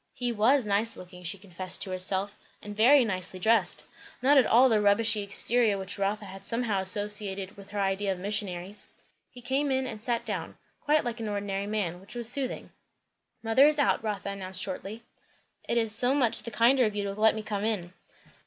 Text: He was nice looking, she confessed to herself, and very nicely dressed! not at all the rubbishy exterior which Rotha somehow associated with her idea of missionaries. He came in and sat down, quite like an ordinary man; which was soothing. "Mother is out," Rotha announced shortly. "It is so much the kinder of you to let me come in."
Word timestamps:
He 0.15 0.31
was 0.31 0.65
nice 0.65 0.97
looking, 0.97 1.21
she 1.21 1.37
confessed 1.37 1.83
to 1.83 1.91
herself, 1.91 2.35
and 2.63 2.75
very 2.75 3.05
nicely 3.05 3.39
dressed! 3.39 3.85
not 4.19 4.35
at 4.35 4.47
all 4.47 4.67
the 4.67 4.81
rubbishy 4.81 5.21
exterior 5.21 5.77
which 5.77 5.99
Rotha 5.99 6.39
somehow 6.41 6.81
associated 6.81 7.55
with 7.55 7.69
her 7.69 7.79
idea 7.79 8.11
of 8.11 8.17
missionaries. 8.17 8.87
He 9.29 9.43
came 9.43 9.69
in 9.69 9.85
and 9.85 10.03
sat 10.03 10.25
down, 10.25 10.57
quite 10.83 11.03
like 11.05 11.19
an 11.19 11.29
ordinary 11.29 11.67
man; 11.67 11.99
which 12.01 12.15
was 12.15 12.27
soothing. 12.27 12.71
"Mother 13.43 13.67
is 13.67 13.77
out," 13.77 14.03
Rotha 14.03 14.29
announced 14.29 14.59
shortly. 14.63 15.03
"It 15.69 15.77
is 15.77 15.93
so 15.93 16.15
much 16.15 16.41
the 16.41 16.49
kinder 16.49 16.85
of 16.85 16.95
you 16.95 17.03
to 17.03 17.13
let 17.13 17.35
me 17.35 17.43
come 17.43 17.63
in." 17.63 17.93